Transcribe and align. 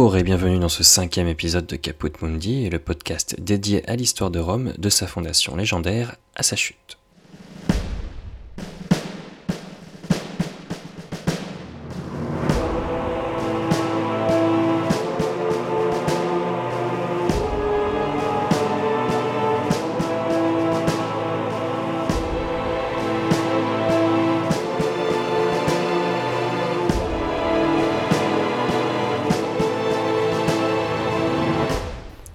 Bonjour 0.00 0.16
et 0.16 0.22
bienvenue 0.22 0.60
dans 0.60 0.68
ce 0.68 0.84
cinquième 0.84 1.26
épisode 1.26 1.66
de 1.66 1.74
Caput 1.74 2.12
Mundi, 2.22 2.70
le 2.70 2.78
podcast 2.78 3.34
dédié 3.40 3.84
à 3.90 3.96
l'histoire 3.96 4.30
de 4.30 4.38
Rome, 4.38 4.72
de 4.78 4.90
sa 4.90 5.08
fondation 5.08 5.56
légendaire 5.56 6.14
à 6.36 6.44
sa 6.44 6.54
chute. 6.54 6.97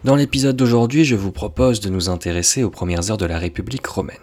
Dans 0.03 0.17
l'épisode 0.17 0.57
d'aujourd'hui, 0.57 1.05
je 1.05 1.15
vous 1.15 1.31
propose 1.31 1.79
de 1.79 1.87
nous 1.87 2.09
intéresser 2.09 2.61
aux 2.61 2.69
premières 2.69 3.09
heures 3.09 3.17
de 3.17 3.25
la 3.25 3.39
République 3.39 3.87
romaine. 3.87 4.17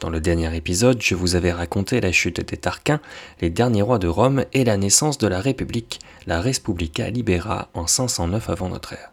Dans 0.00 0.10
le 0.10 0.20
dernier 0.20 0.54
épisode, 0.56 1.02
je 1.02 1.16
vous 1.16 1.34
avais 1.34 1.50
raconté 1.50 2.00
la 2.00 2.12
chute 2.12 2.40
des 2.48 2.56
Tarquins, 2.56 3.00
les 3.40 3.50
derniers 3.50 3.82
rois 3.82 3.98
de 3.98 4.06
Rome 4.06 4.44
et 4.52 4.62
la 4.62 4.76
naissance 4.76 5.18
de 5.18 5.26
la 5.26 5.40
République, 5.40 5.98
la 6.28 6.40
Respublica 6.40 7.10
Libera, 7.10 7.68
en 7.74 7.88
509 7.88 8.48
avant 8.48 8.68
notre 8.68 8.92
ère. 8.92 9.10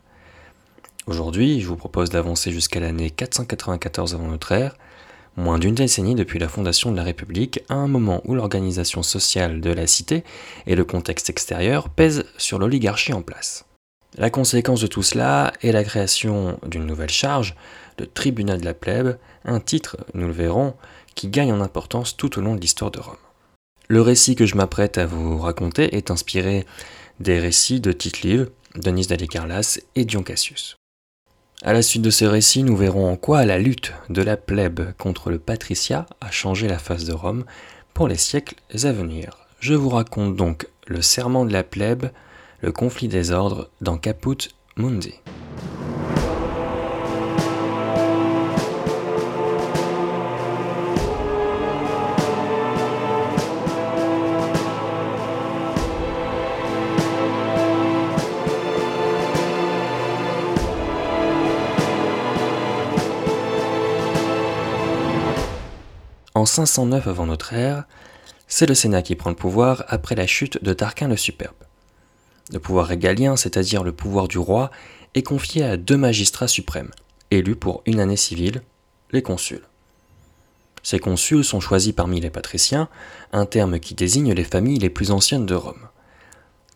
Aujourd'hui, 1.07 1.59
je 1.59 1.67
vous 1.67 1.75
propose 1.75 2.11
d'avancer 2.11 2.51
jusqu'à 2.51 2.79
l'année 2.79 3.09
494 3.09 4.13
avant 4.13 4.27
notre 4.27 4.51
ère, 4.51 4.75
moins 5.37 5.57
d'une 5.57 5.73
décennie 5.73 6.13
depuis 6.13 6.37
la 6.37 6.49
fondation 6.49 6.91
de 6.91 6.97
la 6.97 7.03
République, 7.03 7.61
à 7.67 7.73
un 7.73 7.87
moment 7.87 8.21
où 8.25 8.35
l'organisation 8.35 9.01
sociale 9.01 9.59
de 9.59 9.71
la 9.71 9.87
cité 9.87 10.23
et 10.67 10.75
le 10.75 10.85
contexte 10.85 11.31
extérieur 11.31 11.89
pèsent 11.89 12.25
sur 12.37 12.59
l'oligarchie 12.59 13.13
en 13.13 13.23
place. 13.23 13.64
La 14.17 14.29
conséquence 14.29 14.81
de 14.81 14.87
tout 14.87 15.03
cela 15.03 15.51
est 15.61 15.73
la 15.73 15.83
création 15.83 16.57
d'une 16.65 16.85
nouvelle 16.85 17.09
charge, 17.09 17.55
le 17.99 18.07
tribunal 18.07 18.61
de 18.61 18.65
la 18.65 18.73
plèbe, 18.73 19.17
un 19.43 19.59
titre, 19.59 19.97
nous 20.13 20.27
le 20.27 20.33
verrons, 20.33 20.73
qui 21.15 21.27
gagne 21.27 21.51
en 21.51 21.61
importance 21.61 22.15
tout 22.15 22.39
au 22.39 22.41
long 22.41 22.55
de 22.55 22.61
l'histoire 22.61 22.91
de 22.91 22.99
Rome. 22.99 23.15
Le 23.87 24.01
récit 24.01 24.35
que 24.35 24.45
je 24.45 24.55
m'apprête 24.55 24.97
à 24.97 25.05
vous 25.05 25.37
raconter 25.37 25.95
est 25.95 26.11
inspiré 26.11 26.65
des 27.19 27.39
récits 27.39 27.81
de 27.81 27.91
Tite-Live, 27.91 28.49
Denis 28.75 29.07
d'Alicarlas 29.07 29.79
et 29.95 30.05
Dion 30.05 30.23
Cassius. 30.23 30.75
À 31.61 31.73
la 31.73 31.81
suite 31.81 32.01
de 32.01 32.09
ce 32.09 32.25
récit, 32.25 32.63
nous 32.63 32.75
verrons 32.75 33.09
en 33.11 33.15
quoi 33.17 33.45
la 33.45 33.59
lutte 33.59 33.93
de 34.09 34.21
la 34.21 34.37
plèbe 34.37 34.93
contre 34.97 35.29
le 35.29 35.39
patriciat 35.39 36.05
a 36.21 36.31
changé 36.31 36.67
la 36.67 36.79
face 36.79 37.05
de 37.05 37.13
Rome 37.13 37.45
pour 37.93 38.07
les 38.07 38.17
siècles 38.17 38.55
à 38.83 38.91
venir. 38.91 39.47
Je 39.59 39.73
vous 39.73 39.89
raconte 39.89 40.35
donc 40.35 40.67
le 40.87 41.01
serment 41.01 41.45
de 41.45 41.53
la 41.53 41.63
plèbe, 41.63 42.11
le 42.61 42.71
conflit 42.71 43.07
des 43.07 43.31
ordres 43.31 43.69
dans 43.81 43.97
Caput 43.97 44.49
Mundi. 44.77 45.13
En 66.33 66.45
509 66.45 67.07
avant 67.07 67.25
notre 67.25 67.53
ère, 67.53 67.85
c'est 68.47 68.67
le 68.67 68.75
Sénat 68.75 69.01
qui 69.01 69.15
prend 69.15 69.29
le 69.29 69.35
pouvoir 69.35 69.85
après 69.87 70.15
la 70.15 70.27
chute 70.27 70.63
de 70.63 70.73
Tarquin 70.73 71.07
le 71.07 71.17
Superbe. 71.17 71.64
Le 72.51 72.59
pouvoir 72.59 72.87
régalien, 72.87 73.35
c'est-à-dire 73.35 73.83
le 73.83 73.91
pouvoir 73.91 74.27
du 74.27 74.37
roi, 74.37 74.71
est 75.15 75.23
confié 75.23 75.63
à 75.63 75.77
deux 75.77 75.97
magistrats 75.97 76.47
suprêmes, 76.47 76.91
élus 77.31 77.55
pour 77.55 77.81
une 77.85 77.99
année 77.99 78.17
civile, 78.17 78.61
les 79.11 79.21
consuls. 79.21 79.63
Ces 80.83 80.99
consuls 80.99 81.43
sont 81.43 81.59
choisis 81.59 81.93
parmi 81.93 82.21
les 82.21 82.29
patriciens, 82.29 82.89
un 83.33 83.47
terme 83.47 83.79
qui 83.79 83.95
désigne 83.95 84.33
les 84.33 84.43
familles 84.43 84.77
les 84.77 84.91
plus 84.91 85.09
anciennes 85.09 85.47
de 85.47 85.55
Rome. 85.55 85.87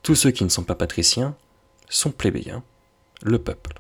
Tous 0.02 0.16
ceux 0.16 0.32
qui 0.32 0.44
ne 0.44 0.50
sont 0.50 0.64
pas 0.64 0.74
patriciens 0.74 1.36
sont 1.90 2.10
plébéiens, 2.10 2.64
le 3.22 3.38
peuple. 3.38 3.80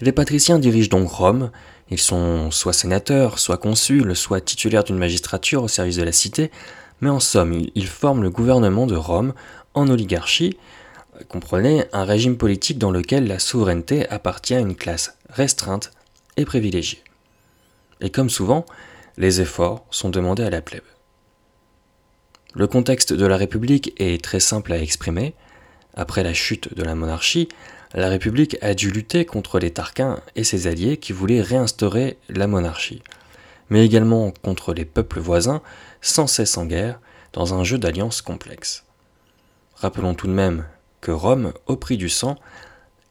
Les 0.00 0.12
patriciens 0.12 0.58
dirigent 0.58 0.88
donc 0.88 1.10
Rome, 1.10 1.50
ils 1.90 1.98
sont 1.98 2.50
soit 2.50 2.72
sénateurs, 2.72 3.38
soit 3.38 3.58
consuls, 3.58 4.16
soit 4.16 4.40
titulaires 4.40 4.84
d'une 4.84 4.96
magistrature 4.96 5.64
au 5.64 5.68
service 5.68 5.96
de 5.96 6.02
la 6.02 6.12
cité, 6.12 6.50
mais 7.02 7.10
en 7.10 7.20
somme, 7.20 7.66
ils 7.74 7.86
forment 7.86 8.22
le 8.22 8.30
gouvernement 8.30 8.86
de 8.86 8.96
Rome 8.96 9.34
en 9.74 9.88
oligarchie, 9.88 10.56
comprenez 11.28 11.84
un 11.92 12.04
régime 12.04 12.36
politique 12.36 12.78
dans 12.78 12.90
lequel 12.90 13.26
la 13.26 13.38
souveraineté 13.38 14.08
appartient 14.08 14.54
à 14.54 14.60
une 14.60 14.76
classe 14.76 15.16
restreinte 15.28 15.92
et 16.36 16.44
privilégiée. 16.44 17.02
Et 18.00 18.10
comme 18.10 18.30
souvent, 18.30 18.64
les 19.16 19.40
efforts 19.40 19.84
sont 19.90 20.08
demandés 20.08 20.44
à 20.44 20.50
la 20.50 20.62
plèbe. 20.62 20.82
Le 22.54 22.66
contexte 22.66 23.12
de 23.12 23.26
la 23.26 23.36
République 23.36 23.92
est 23.98 24.22
très 24.22 24.40
simple 24.40 24.72
à 24.72 24.78
exprimer. 24.78 25.34
Après 25.94 26.24
la 26.24 26.34
chute 26.34 26.74
de 26.74 26.82
la 26.82 26.94
monarchie, 26.94 27.48
la 27.94 28.08
République 28.08 28.56
a 28.60 28.74
dû 28.74 28.90
lutter 28.90 29.24
contre 29.24 29.58
les 29.58 29.72
Tarquins 29.72 30.20
et 30.36 30.44
ses 30.44 30.66
alliés 30.66 30.96
qui 30.96 31.12
voulaient 31.12 31.42
réinstaurer 31.42 32.18
la 32.28 32.46
monarchie, 32.46 33.02
mais 33.68 33.84
également 33.84 34.32
contre 34.42 34.72
les 34.72 34.84
peuples 34.84 35.20
voisins 35.20 35.62
sans 36.00 36.26
cesse 36.26 36.56
en 36.56 36.66
guerre 36.66 37.00
dans 37.32 37.54
un 37.54 37.64
jeu 37.64 37.78
d'alliances 37.78 38.22
complexe. 38.22 38.84
Rappelons 39.74 40.14
tout 40.14 40.26
de 40.26 40.32
même 40.32 40.64
que 41.00 41.10
Rome, 41.10 41.52
au 41.66 41.76
prix 41.76 41.96
du 41.96 42.08
sang, 42.08 42.36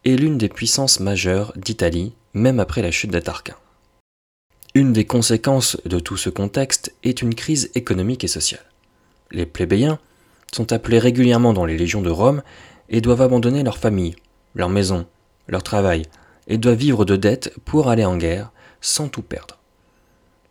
est 0.05 0.15
l'une 0.15 0.37
des 0.37 0.49
puissances 0.49 0.99
majeures 0.99 1.53
d'Italie, 1.55 2.13
même 2.33 2.59
après 2.59 2.81
la 2.81 2.91
chute 2.91 3.11
des 3.11 3.21
Tarquins. 3.21 3.57
Une 4.75 4.93
des 4.93 5.05
conséquences 5.05 5.77
de 5.85 5.99
tout 5.99 6.17
ce 6.17 6.29
contexte 6.29 6.93
est 7.03 7.21
une 7.21 7.35
crise 7.35 7.71
économique 7.75 8.23
et 8.23 8.27
sociale. 8.27 8.65
Les 9.31 9.45
plébéiens 9.45 9.99
sont 10.53 10.71
appelés 10.71 10.99
régulièrement 10.99 11.53
dans 11.53 11.65
les 11.65 11.77
légions 11.77 12.01
de 12.01 12.09
Rome 12.09 12.43
et 12.89 13.01
doivent 13.01 13.21
abandonner 13.21 13.63
leur 13.63 13.77
famille, 13.77 14.15
leur 14.55 14.69
maison, 14.69 15.05
leur 15.47 15.63
travail, 15.63 16.03
et 16.47 16.57
doivent 16.57 16.77
vivre 16.77 17.05
de 17.05 17.15
dettes 17.15 17.53
pour 17.65 17.89
aller 17.89 18.05
en 18.05 18.17
guerre 18.17 18.51
sans 18.81 19.07
tout 19.07 19.21
perdre. 19.21 19.57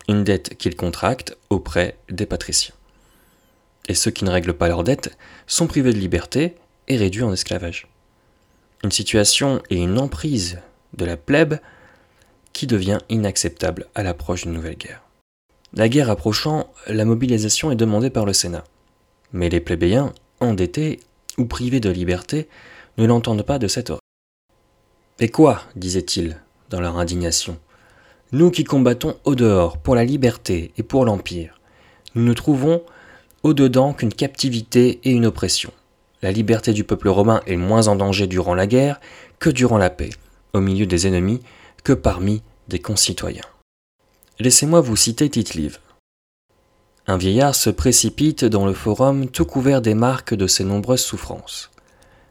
Une 0.09 0.25
dette 0.25 0.57
qu'ils 0.57 0.77
contractent 0.77 1.37
auprès 1.51 1.99
des 2.09 2.27
patriciens 2.27 2.75
et 3.89 3.95
ceux 3.95 4.11
qui 4.11 4.25
ne 4.25 4.31
règlent 4.31 4.55
pas 4.55 4.69
leurs 4.69 4.85
dettes 4.85 5.17
sont 5.47 5.67
privés 5.67 5.93
de 5.93 5.99
liberté 5.99 6.55
et 6.89 6.97
réduits 6.97 7.23
en 7.23 7.33
esclavage. 7.33 7.87
Une 8.83 8.91
situation 8.91 9.63
et 9.71 9.77
une 9.77 9.99
emprise 9.99 10.59
de 10.97 11.05
la 11.05 11.17
plèbe 11.17 11.59
qui 12.53 12.67
devient 12.67 12.99
inacceptable 13.09 13.87
à 13.95 14.03
l'approche 14.03 14.43
d'une 14.43 14.53
nouvelle 14.53 14.77
guerre. 14.77 15.03
La 15.75 15.89
guerre 15.89 16.11
approchant, 16.11 16.73
la 16.87 17.05
mobilisation 17.05 17.71
est 17.71 17.77
demandée 17.77 18.11
par 18.11 18.25
le 18.25 18.33
Sénat. 18.33 18.65
Mais 19.33 19.51
les 19.51 19.61
plébéiens, 19.61 20.15
endettés 20.41 21.01
ou 21.37 21.45
privés 21.45 21.81
de 21.81 21.91
liberté, 21.91 22.49
ne 22.97 23.07
l'entendent 23.07 23.43
pas 23.43 23.59
de 23.59 23.69
cette 23.69 23.91
oreille. 23.91 24.01
Et 25.21 25.29
quoi? 25.29 25.63
disaient-ils 25.77 26.41
dans 26.71 26.81
leur 26.81 26.99
indignation 26.99 27.59
Nous 28.33 28.51
qui 28.51 28.65
combattons 28.65 29.17
au 29.25 29.35
dehors 29.35 29.79
pour 29.79 29.95
la 29.95 30.05
liberté 30.05 30.73
et 30.79 30.83
pour 30.83 31.05
l'Empire, 31.05 31.61
nous 32.15 32.25
ne 32.25 32.33
trouvons 32.33 32.83
au-dedans 33.43 33.93
qu'une 33.93 34.13
captivité 34.13 35.01
et 35.05 35.11
une 35.11 35.27
oppression. 35.27 35.73
La 36.21 36.33
liberté 36.33 36.73
du 36.73 36.83
peuple 36.83 37.09
romain 37.09 37.43
est 37.47 37.57
moins 37.57 37.87
en 37.87 37.95
danger 37.95 38.27
durant 38.27 38.55
la 38.55 38.67
guerre 38.67 39.01
que 39.39 39.51
durant 39.51 39.79
la 39.79 39.91
paix, 39.91 40.11
au 40.53 40.61
milieu 40.61 40.87
des 40.87 41.07
ennemis 41.07 41.41
que 41.85 41.93
parmi 41.93 42.43
des 42.67 42.81
concitoyens. 42.81 43.45
Laissez-moi 44.41 44.81
vous 44.81 44.97
citer 44.97 45.31
Tite-Live. 45.31 45.79
Un 47.07 47.17
vieillard 47.17 47.55
se 47.55 47.71
précipite 47.71 48.45
dans 48.45 48.67
le 48.67 48.75
forum 48.75 49.29
tout 49.29 49.47
couvert 49.47 49.81
des 49.81 49.95
marques 49.95 50.35
de 50.35 50.47
ses 50.47 50.65
nombreuses 50.65 51.05
souffrances. 51.05 51.71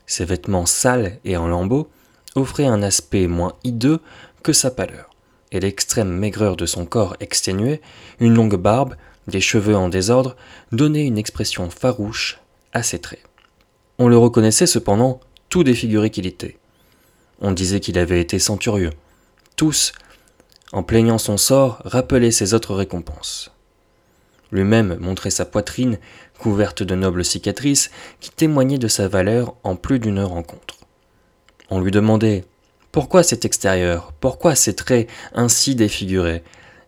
Ses 0.05 0.25
vêtements 0.25 0.65
sales 0.65 1.19
et 1.25 1.37
en 1.37 1.47
lambeaux 1.47 1.89
offraient 2.35 2.67
un 2.67 2.83
aspect 2.83 3.27
moins 3.27 3.55
hideux 3.63 3.99
que 4.43 4.53
sa 4.53 4.69
pâleur, 4.69 5.09
et 5.51 5.59
l'extrême 5.59 6.11
maigreur 6.11 6.55
de 6.57 6.65
son 6.65 6.85
corps 6.85 7.15
exténué, 7.19 7.81
une 8.19 8.33
longue 8.33 8.57
barbe, 8.57 8.95
des 9.27 9.41
cheveux 9.41 9.75
en 9.75 9.89
désordre, 9.89 10.35
donnaient 10.71 11.07
une 11.07 11.17
expression 11.17 11.69
farouche 11.69 12.39
à 12.73 12.83
ses 12.83 12.99
traits. 12.99 13.26
On 13.99 14.07
le 14.07 14.17
reconnaissait 14.17 14.67
cependant 14.67 15.19
tout 15.49 15.63
défiguré 15.63 16.09
qu'il 16.09 16.27
était. 16.27 16.57
On 17.41 17.51
disait 17.51 17.79
qu'il 17.79 17.97
avait 17.97 18.21
été 18.21 18.37
centurieux. 18.37 18.91
Tous, 19.55 19.91
en 20.71 20.83
plaignant 20.83 21.17
son 21.17 21.37
sort, 21.37 21.81
rappelaient 21.83 22.31
ses 22.31 22.53
autres 22.53 22.75
récompenses. 22.75 23.51
Lui-même 24.51 24.97
montrait 24.99 25.31
sa 25.31 25.45
poitrine 25.45 25.97
couverte 26.37 26.83
de 26.83 26.95
nobles 26.95 27.25
cicatrices 27.25 27.89
qui 28.19 28.29
témoignaient 28.29 28.77
de 28.77 28.87
sa 28.87 29.07
valeur 29.07 29.55
en 29.63 29.75
plus 29.75 29.99
d'une 29.99 30.21
rencontre. 30.21 30.75
On 31.69 31.79
lui 31.79 31.91
demandait 31.91 32.45
pourquoi 32.91 33.23
cet 33.23 33.45
extérieur, 33.45 34.13
pourquoi 34.19 34.55
ces 34.55 34.75
traits 34.75 35.09
ainsi 35.33 35.75
défigurés, 35.75 36.43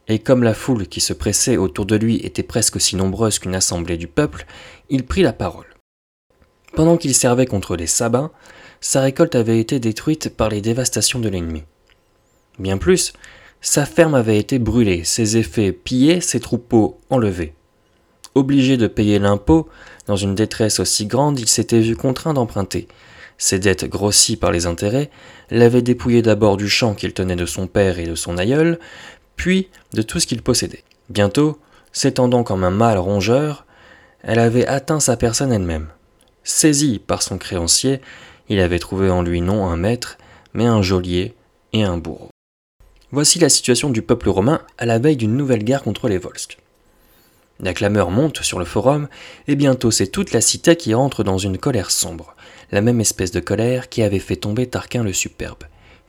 et 0.08 0.20
comme 0.20 0.44
la 0.44 0.54
foule 0.54 0.88
qui 0.88 1.02
se 1.02 1.14
pressait 1.14 1.58
autour 1.58 1.86
de 1.86 1.96
lui 1.96 2.18
était 2.18 2.44
presque 2.44 2.78
aussi 2.78 2.96
nombreuse 2.96 3.40
qu'une 3.40 3.56
assemblée 3.56 3.98
du 3.98 4.08
peuple, 4.08 4.46
il 4.90 5.06
prit 5.06 5.22
la 5.22 5.34
parole. 5.34 5.69
Pendant 6.80 6.96
qu'il 6.96 7.14
servait 7.14 7.46
contre 7.46 7.76
les 7.76 7.88
Sabins, 7.88 8.32
sa 8.80 9.02
récolte 9.02 9.36
avait 9.36 9.60
été 9.60 9.82
détruite 9.82 10.30
par 10.30 10.48
les 10.48 10.62
dévastations 10.62 11.20
de 11.20 11.28
l'ennemi. 11.28 11.64
Bien 12.58 12.78
plus, 12.78 13.12
sa 13.60 13.86
ferme 13.86 14.16
avait 14.16 14.40
été 14.40 14.60
brûlée, 14.60 15.04
ses 15.04 15.36
effets 15.36 15.74
pillés, 15.74 16.22
ses 16.22 16.40
troupeaux 16.40 16.98
enlevés. 17.10 17.54
Obligé 18.34 18.78
de 18.78 18.88
payer 18.88 19.20
l'impôt, 19.20 19.68
dans 20.08 20.16
une 20.16 20.36
détresse 20.36 20.80
aussi 20.80 21.06
grande, 21.06 21.38
il 21.38 21.50
s'était 21.50 21.82
vu 21.82 21.98
contraint 21.98 22.34
d'emprunter. 22.34 22.88
Ses 23.38 23.60
dettes 23.60 23.84
grossies 23.84 24.38
par 24.38 24.54
les 24.54 24.66
intérêts 24.66 25.10
l'avaient 25.52 25.82
dépouillé 25.82 26.22
d'abord 26.22 26.56
du 26.56 26.70
champ 26.70 26.94
qu'il 26.94 27.14
tenait 27.14 27.36
de 27.36 27.46
son 27.46 27.68
père 27.68 28.00
et 28.00 28.08
de 28.08 28.16
son 28.16 28.38
aïeul, 28.38 28.80
puis 29.36 29.68
de 29.92 30.02
tout 30.02 30.22
ce 30.22 30.28
qu'il 30.28 30.42
possédait. 30.42 30.86
Bientôt, 31.10 31.60
s'étendant 31.92 32.46
comme 32.46 32.64
un 32.64 32.72
mâle 32.72 33.00
rongeur, 33.00 33.66
elle 34.24 34.40
avait 34.40 34.66
atteint 34.66 35.02
sa 35.02 35.18
personne 35.18 35.52
elle-même. 35.52 35.90
Saisi 36.44 37.00
par 37.00 37.22
son 37.22 37.38
créancier, 37.38 38.02
il 38.50 38.60
avait 38.60 38.80
trouvé 38.80 39.10
en 39.10 39.22
lui 39.22 39.42
non 39.42 39.68
un 39.68 39.78
maître, 39.78 40.18
mais 40.54 40.66
un 40.66 40.82
geôlier 40.82 41.36
et 41.74 41.84
un 41.84 41.98
bourreau. 41.98 42.30
Voici 43.12 43.40
la 43.40 43.50
situation 43.50 43.90
du 43.90 44.02
peuple 44.02 44.30
romain 44.30 44.62
à 44.78 44.86
la 44.86 45.00
veille 45.00 45.18
d'une 45.18 45.36
nouvelle 45.36 45.64
guerre 45.64 45.84
contre 45.84 46.08
les 46.08 46.18
Volsques. 46.18 46.60
La 47.60 47.74
clameur 47.74 48.10
monte 48.10 48.42
sur 48.42 48.60
le 48.60 48.66
forum, 48.66 49.10
et 49.48 49.56
bientôt 49.56 49.92
c'est 49.92 50.08
toute 50.08 50.32
la 50.32 50.42
cité 50.42 50.76
qui 50.76 50.96
entre 50.96 51.24
dans 51.24 51.38
une 51.38 51.58
colère 51.58 51.92
sombre, 51.92 52.36
la 52.72 52.82
même 52.82 53.02
espèce 53.02 53.32
de 53.32 53.40
colère 53.40 53.90
qui 53.90 54.02
avait 54.02 54.20
fait 54.20 54.38
tomber 54.38 54.68
Tarquin 54.68 55.04
le 55.04 55.12
Superbe, 55.12 55.64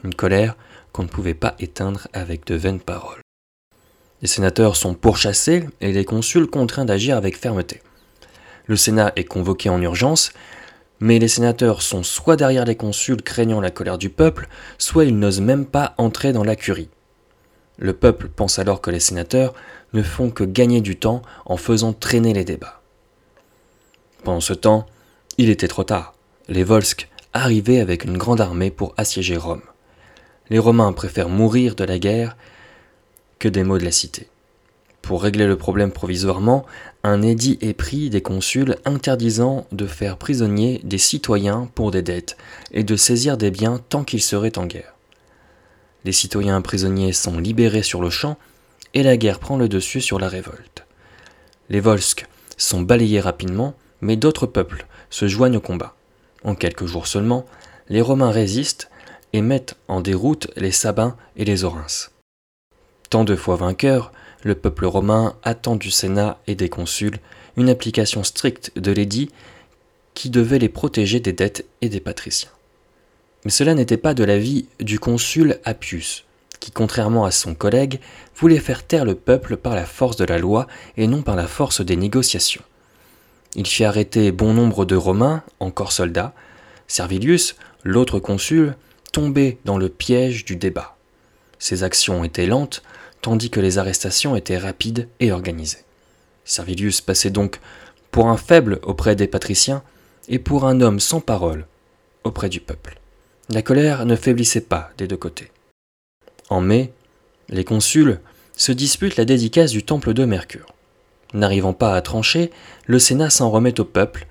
une 0.04 0.14
colère 0.14 0.56
qu'on 0.92 1.02
ne 1.02 1.08
pouvait 1.08 1.34
pas 1.34 1.56
éteindre 1.58 2.06
avec 2.12 2.46
de 2.46 2.54
vaines 2.54 2.80
paroles. 2.80 3.20
Les 4.22 4.28
sénateurs 4.28 4.76
sont 4.76 4.94
pourchassés 4.94 5.64
et 5.80 5.92
les 5.92 6.04
consuls 6.04 6.46
contraints 6.46 6.84
d'agir 6.84 7.16
avec 7.16 7.38
fermeté. 7.38 7.80
Le 8.70 8.76
Sénat 8.76 9.12
est 9.16 9.24
convoqué 9.24 9.68
en 9.68 9.82
urgence, 9.82 10.32
mais 11.00 11.18
les 11.18 11.26
sénateurs 11.26 11.82
sont 11.82 12.04
soit 12.04 12.36
derrière 12.36 12.64
les 12.64 12.76
consuls 12.76 13.20
craignant 13.20 13.60
la 13.60 13.72
colère 13.72 13.98
du 13.98 14.10
peuple, 14.10 14.48
soit 14.78 15.06
ils 15.06 15.18
n'osent 15.18 15.40
même 15.40 15.66
pas 15.66 15.92
entrer 15.98 16.32
dans 16.32 16.44
la 16.44 16.54
curie. 16.54 16.88
Le 17.78 17.94
peuple 17.94 18.28
pense 18.28 18.60
alors 18.60 18.80
que 18.80 18.92
les 18.92 19.00
sénateurs 19.00 19.54
ne 19.92 20.04
font 20.04 20.30
que 20.30 20.44
gagner 20.44 20.80
du 20.82 20.96
temps 20.96 21.22
en 21.46 21.56
faisant 21.56 21.92
traîner 21.92 22.32
les 22.32 22.44
débats. 22.44 22.80
Pendant 24.22 24.38
ce 24.38 24.52
temps, 24.52 24.86
il 25.36 25.50
était 25.50 25.66
trop 25.66 25.82
tard. 25.82 26.14
Les 26.46 26.62
Volsques 26.62 27.08
arrivaient 27.32 27.80
avec 27.80 28.04
une 28.04 28.18
grande 28.18 28.40
armée 28.40 28.70
pour 28.70 28.94
assiéger 28.96 29.36
Rome. 29.36 29.62
Les 30.48 30.60
Romains 30.60 30.92
préfèrent 30.92 31.28
mourir 31.28 31.74
de 31.74 31.82
la 31.82 31.98
guerre 31.98 32.36
que 33.40 33.48
des 33.48 33.64
maux 33.64 33.78
de 33.78 33.84
la 33.84 33.90
cité. 33.90 34.28
Pour 35.02 35.22
régler 35.22 35.46
le 35.46 35.56
problème 35.56 35.92
provisoirement, 35.92 36.64
un 37.02 37.22
édit 37.22 37.58
est 37.60 37.72
pris 37.72 38.10
des 38.10 38.20
consuls 38.20 38.76
interdisant 38.84 39.66
de 39.72 39.86
faire 39.86 40.16
prisonnier 40.16 40.80
des 40.84 40.98
citoyens 40.98 41.68
pour 41.74 41.90
des 41.90 42.02
dettes 42.02 42.36
et 42.72 42.84
de 42.84 42.96
saisir 42.96 43.36
des 43.36 43.50
biens 43.50 43.80
tant 43.88 44.04
qu'ils 44.04 44.22
seraient 44.22 44.58
en 44.58 44.66
guerre. 44.66 44.94
Les 46.04 46.12
citoyens 46.12 46.60
prisonniers 46.62 47.12
sont 47.12 47.38
libérés 47.38 47.82
sur 47.82 48.00
le 48.00 48.10
champ 48.10 48.36
et 48.94 49.02
la 49.02 49.16
guerre 49.16 49.38
prend 49.38 49.56
le 49.56 49.68
dessus 49.68 50.00
sur 50.00 50.18
la 50.18 50.28
révolte. 50.28 50.84
Les 51.68 51.80
Volsques 51.80 52.26
sont 52.56 52.80
balayés 52.82 53.20
rapidement, 53.20 53.74
mais 54.00 54.16
d'autres 54.16 54.46
peuples 54.46 54.86
se 55.08 55.28
joignent 55.28 55.56
au 55.56 55.60
combat. 55.60 55.94
En 56.44 56.54
quelques 56.54 56.86
jours 56.86 57.06
seulement, 57.06 57.46
les 57.88 58.00
Romains 58.00 58.30
résistent 58.30 58.90
et 59.32 59.42
mettent 59.42 59.76
en 59.88 60.00
déroute 60.00 60.48
les 60.56 60.72
Sabins 60.72 61.16
et 61.36 61.44
les 61.44 61.64
Orins. 61.64 62.10
Tant 63.10 63.24
de 63.24 63.36
fois 63.36 63.56
vainqueurs, 63.56 64.12
le 64.42 64.54
peuple 64.54 64.86
romain 64.86 65.36
attend 65.42 65.76
du 65.76 65.90
Sénat 65.90 66.38
et 66.46 66.54
des 66.54 66.68
consuls 66.68 67.18
une 67.56 67.68
application 67.68 68.24
stricte 68.24 68.72
de 68.76 68.92
l'édit 68.92 69.30
qui 70.14 70.30
devait 70.30 70.58
les 70.58 70.68
protéger 70.68 71.20
des 71.20 71.32
dettes 71.32 71.66
et 71.82 71.88
des 71.88 72.00
patriciens. 72.00 72.50
Mais 73.44 73.50
cela 73.50 73.74
n'était 73.74 73.96
pas 73.96 74.14
de 74.14 74.24
l'avis 74.24 74.66
du 74.80 74.98
consul 74.98 75.58
Appius, 75.64 76.24
qui, 76.58 76.70
contrairement 76.70 77.24
à 77.24 77.30
son 77.30 77.54
collègue, 77.54 78.00
voulait 78.36 78.58
faire 78.58 78.86
taire 78.86 79.04
le 79.04 79.14
peuple 79.14 79.56
par 79.56 79.74
la 79.74 79.86
force 79.86 80.16
de 80.16 80.24
la 80.24 80.38
loi 80.38 80.66
et 80.96 81.06
non 81.06 81.22
par 81.22 81.36
la 81.36 81.46
force 81.46 81.80
des 81.80 81.96
négociations. 81.96 82.62
Il 83.56 83.66
fit 83.66 83.84
arrêter 83.84 84.30
bon 84.30 84.52
nombre 84.52 84.84
de 84.84 84.94
Romains, 84.94 85.42
encore 85.58 85.92
soldats. 85.92 86.34
Servilius, 86.86 87.56
l'autre 87.82 88.18
consul, 88.18 88.74
tombait 89.12 89.58
dans 89.64 89.78
le 89.78 89.88
piège 89.88 90.44
du 90.44 90.56
débat. 90.56 90.96
Ses 91.58 91.82
actions 91.82 92.24
étaient 92.24 92.46
lentes, 92.46 92.82
tandis 93.22 93.50
que 93.50 93.60
les 93.60 93.78
arrestations 93.78 94.36
étaient 94.36 94.58
rapides 94.58 95.08
et 95.20 95.32
organisées. 95.32 95.84
Servilius 96.44 97.00
passait 97.00 97.30
donc 97.30 97.60
pour 98.10 98.28
un 98.28 98.36
faible 98.36 98.80
auprès 98.82 99.16
des 99.16 99.26
patriciens 99.26 99.82
et 100.28 100.38
pour 100.38 100.66
un 100.66 100.80
homme 100.80 101.00
sans 101.00 101.20
parole 101.20 101.66
auprès 102.24 102.48
du 102.48 102.60
peuple. 102.60 102.98
La 103.48 103.62
colère 103.62 104.06
ne 104.06 104.16
faiblissait 104.16 104.60
pas 104.60 104.90
des 104.96 105.06
deux 105.06 105.16
côtés. 105.16 105.50
En 106.48 106.60
mai, 106.60 106.92
les 107.48 107.64
consuls 107.64 108.20
se 108.56 108.72
disputent 108.72 109.16
la 109.16 109.24
dédicace 109.24 109.70
du 109.70 109.82
temple 109.82 110.14
de 110.14 110.24
Mercure. 110.24 110.72
N'arrivant 111.32 111.72
pas 111.72 111.94
à 111.94 112.02
trancher, 112.02 112.50
le 112.86 112.98
Sénat 112.98 113.30
s'en 113.30 113.50
remet 113.50 113.80
au 113.80 113.84
peuple, 113.84 114.26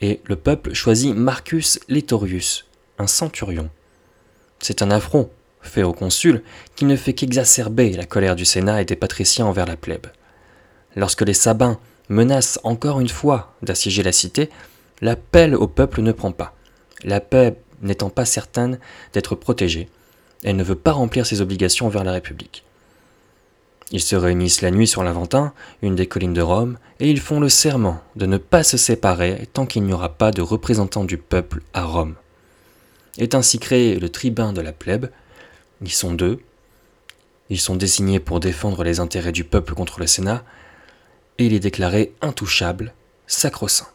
et 0.00 0.20
le 0.24 0.36
peuple 0.36 0.72
choisit 0.72 1.14
Marcus 1.14 1.78
Letorius, 1.88 2.66
un 2.98 3.06
centurion. 3.06 3.70
C'est 4.60 4.82
un 4.82 4.90
affront 4.90 5.30
fait 5.62 5.82
au 5.82 5.92
consul, 5.92 6.42
qui 6.76 6.84
ne 6.84 6.96
fait 6.96 7.12
qu'exacerber 7.12 7.92
la 7.92 8.04
colère 8.04 8.36
du 8.36 8.44
Sénat 8.44 8.82
et 8.82 8.84
des 8.84 8.96
patriciens 8.96 9.46
envers 9.46 9.66
la 9.66 9.76
plèbe. 9.76 10.06
Lorsque 10.96 11.22
les 11.22 11.34
Sabins 11.34 11.78
menacent 12.08 12.60
encore 12.64 13.00
une 13.00 13.08
fois 13.08 13.54
d'assiéger 13.62 14.02
la 14.02 14.12
cité, 14.12 14.50
l'appel 15.00 15.54
au 15.54 15.68
peuple 15.68 16.02
ne 16.02 16.12
prend 16.12 16.32
pas. 16.32 16.54
La 17.04 17.20
paix 17.20 17.56
n'étant 17.80 18.10
pas 18.10 18.24
certaine 18.24 18.78
d'être 19.12 19.34
protégée, 19.34 19.88
elle 20.44 20.56
ne 20.56 20.64
veut 20.64 20.74
pas 20.74 20.92
remplir 20.92 21.26
ses 21.26 21.40
obligations 21.40 21.86
envers 21.86 22.04
la 22.04 22.12
République. 22.12 22.64
Ils 23.92 24.00
se 24.00 24.16
réunissent 24.16 24.62
la 24.62 24.70
nuit 24.70 24.86
sur 24.86 25.04
l'Aventin, 25.04 25.52
une 25.82 25.94
des 25.94 26.06
collines 26.06 26.32
de 26.32 26.40
Rome, 26.40 26.78
et 26.98 27.10
ils 27.10 27.20
font 27.20 27.40
le 27.40 27.50
serment 27.50 28.00
de 28.16 28.26
ne 28.26 28.38
pas 28.38 28.62
se 28.62 28.76
séparer 28.76 29.46
tant 29.52 29.66
qu'il 29.66 29.84
n'y 29.84 29.92
aura 29.92 30.08
pas 30.08 30.30
de 30.30 30.40
représentants 30.40 31.04
du 31.04 31.18
peuple 31.18 31.60
à 31.74 31.84
Rome. 31.84 32.14
Est 33.18 33.34
ainsi 33.34 33.58
créé 33.58 34.00
le 34.00 34.08
tribun 34.08 34.54
de 34.54 34.62
la 34.62 34.72
plèbe, 34.72 35.10
ils 35.82 35.92
sont 35.92 36.12
deux. 36.12 36.38
Ils 37.50 37.60
sont 37.60 37.76
désignés 37.76 38.20
pour 38.20 38.40
défendre 38.40 38.84
les 38.84 39.00
intérêts 39.00 39.32
du 39.32 39.44
peuple 39.44 39.74
contre 39.74 40.00
le 40.00 40.06
Sénat, 40.06 40.42
et 41.38 41.46
il 41.46 41.52
est 41.52 41.60
déclaré 41.60 42.12
intouchable, 42.20 42.94
sacro-saint. 43.26 43.88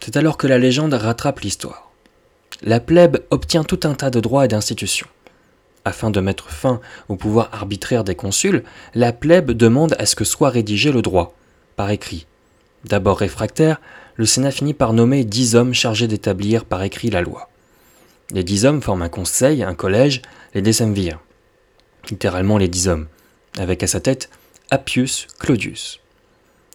C'est 0.00 0.16
alors 0.16 0.38
que 0.38 0.46
la 0.46 0.58
légende 0.58 0.94
rattrape 0.94 1.40
l'histoire. 1.40 1.90
La 2.62 2.80
plèbe 2.80 3.18
obtient 3.30 3.62
tout 3.62 3.80
un 3.84 3.94
tas 3.94 4.10
de 4.10 4.20
droits 4.20 4.44
et 4.44 4.48
d'institutions. 4.48 5.06
Afin 5.84 6.10
de 6.10 6.20
mettre 6.20 6.50
fin 6.50 6.80
au 7.08 7.16
pouvoir 7.16 7.50
arbitraire 7.52 8.04
des 8.04 8.14
consuls, 8.14 8.64
la 8.94 9.12
plèbe 9.12 9.50
demande 9.50 9.94
à 9.98 10.06
ce 10.06 10.16
que 10.16 10.24
soit 10.24 10.50
rédigé 10.50 10.90
le 10.92 11.02
droit, 11.02 11.34
par 11.76 11.90
écrit. 11.90 12.26
D'abord 12.84 13.18
réfractaire, 13.18 13.80
le 14.16 14.26
Sénat 14.26 14.50
finit 14.50 14.74
par 14.74 14.92
nommer 14.92 15.24
dix 15.24 15.54
hommes 15.54 15.74
chargés 15.74 16.08
d'établir 16.08 16.64
par 16.64 16.82
écrit 16.82 17.10
la 17.10 17.20
loi. 17.20 17.50
Les 18.30 18.44
dix 18.44 18.64
hommes 18.64 18.82
forment 18.82 19.02
un 19.02 19.08
conseil, 19.08 19.62
un 19.62 19.74
collège, 19.74 20.22
les 20.54 20.62
décemvirs. 20.62 21.20
Littéralement 22.10 22.58
les 22.58 22.68
dix 22.68 22.88
hommes, 22.88 23.06
avec 23.58 23.82
à 23.82 23.86
sa 23.86 24.00
tête 24.00 24.30
Appius 24.70 25.26
Claudius. 25.38 26.00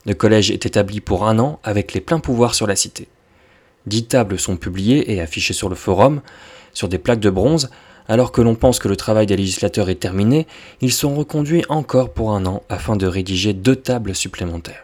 Le 0.06 0.14
collège 0.14 0.52
est 0.52 0.66
établi 0.66 1.00
pour 1.00 1.26
un 1.28 1.40
an 1.40 1.60
avec 1.64 1.94
les 1.94 2.02
pleins 2.02 2.20
pouvoirs 2.20 2.56
sur 2.56 2.68
la 2.68 2.76
cité. 2.76 3.08
Dix 3.86 4.06
tables 4.06 4.40
sont 4.40 4.58
publiées 4.58 5.14
et 5.14 5.22
affichées 5.22 5.54
sur 5.54 5.70
le 5.70 5.76
forum, 5.76 6.22
sur 6.74 6.88
des 6.88 6.98
plaques 6.98 7.20
de 7.20 7.30
bronze, 7.30 7.70
alors 8.08 8.32
que 8.32 8.42
l'on 8.42 8.56
pense 8.56 8.80
que 8.80 8.88
le 8.88 8.98
travail 8.98 9.26
des 9.26 9.38
législateurs 9.38 9.90
est 9.90 9.96
terminé, 9.96 10.48
ils 10.82 10.92
sont 10.92 11.16
reconduits 11.16 11.64
encore 11.70 12.14
pour 12.14 12.32
un 12.32 12.46
an 12.46 12.64
afin 12.70 12.96
de 12.96 13.08
rédiger 13.08 13.54
deux 13.54 13.76
tables 13.76 14.16
supplémentaires. 14.16 14.84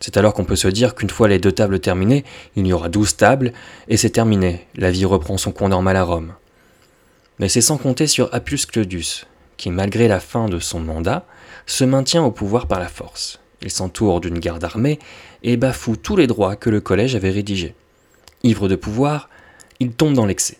C'est 0.00 0.16
alors 0.16 0.34
qu'on 0.34 0.44
peut 0.44 0.56
se 0.56 0.66
dire 0.66 0.96
qu'une 0.96 1.10
fois 1.10 1.28
les 1.28 1.38
deux 1.38 1.52
tables 1.52 1.78
terminées, 1.78 2.24
il 2.56 2.66
y 2.66 2.72
aura 2.72 2.88
douze 2.88 3.16
tables, 3.16 3.52
et 3.86 3.96
c'est 3.96 4.10
terminé, 4.10 4.66
la 4.74 4.90
vie 4.90 5.04
reprend 5.04 5.38
son 5.38 5.52
cours 5.52 5.68
normal 5.68 5.96
à 5.96 6.02
Rome. 6.02 6.32
Mais 7.42 7.48
c'est 7.48 7.60
sans 7.60 7.76
compter 7.76 8.06
sur 8.06 8.32
Appius 8.32 8.66
Claudius, 8.66 9.26
qui, 9.56 9.72
malgré 9.72 10.06
la 10.06 10.20
fin 10.20 10.48
de 10.48 10.60
son 10.60 10.78
mandat, 10.78 11.26
se 11.66 11.82
maintient 11.82 12.22
au 12.22 12.30
pouvoir 12.30 12.68
par 12.68 12.78
la 12.78 12.86
force. 12.86 13.40
Il 13.62 13.70
s'entoure 13.72 14.20
d'une 14.20 14.38
garde 14.38 14.62
armée 14.62 15.00
et 15.42 15.56
bafoue 15.56 15.96
tous 15.96 16.14
les 16.14 16.28
droits 16.28 16.54
que 16.54 16.70
le 16.70 16.80
collège 16.80 17.16
avait 17.16 17.32
rédigés. 17.32 17.74
Ivre 18.44 18.68
de 18.68 18.76
pouvoir, 18.76 19.28
il 19.80 19.90
tombe 19.90 20.14
dans 20.14 20.24
l'excès. 20.24 20.58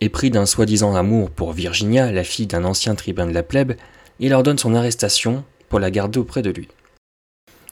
Épris 0.00 0.30
d'un 0.30 0.46
soi-disant 0.46 0.94
amour 0.94 1.28
pour 1.28 1.52
Virginia, 1.52 2.12
la 2.12 2.22
fille 2.22 2.46
d'un 2.46 2.62
ancien 2.62 2.94
tribun 2.94 3.26
de 3.26 3.34
la 3.34 3.42
plèbe, 3.42 3.72
il 4.20 4.32
ordonne 4.32 4.58
son 4.58 4.76
arrestation 4.76 5.42
pour 5.68 5.80
la 5.80 5.90
garder 5.90 6.20
auprès 6.20 6.42
de 6.42 6.50
lui. 6.50 6.68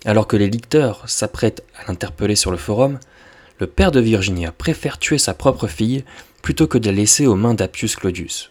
Alors 0.05 0.27
que 0.27 0.37
les 0.37 0.51
lecteurs 0.51 1.09
s'apprêtent 1.09 1.63
à 1.79 1.87
l'interpeller 1.87 2.35
sur 2.35 2.51
le 2.51 2.57
forum, 2.57 2.99
le 3.61 3.69
père 3.69 3.93
de 3.93 4.01
Virginia 4.01 4.51
préfère 4.51 4.99
tuer 4.99 5.19
sa 5.19 5.35
propre 5.35 5.69
fille 5.69 6.03
plutôt 6.45 6.67
que 6.67 6.77
de 6.77 6.91
la 6.91 6.93
laisser 6.93 7.27
aux 7.27 7.37
mains 7.37 7.55
d'Appius 7.55 7.97
Claudius. 7.97 8.51